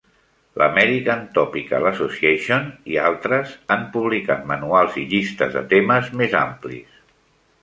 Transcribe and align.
L'American 0.59 1.19
Topical 1.35 1.85
Association 1.89 2.65
i 2.93 2.97
altres 3.11 3.53
han 3.75 3.85
publicat 3.97 4.49
manuals 4.53 4.99
i 5.03 5.05
llistes 5.13 5.55
de 5.61 5.65
temes 5.77 6.11
més 6.23 6.39
amplis. 6.43 6.99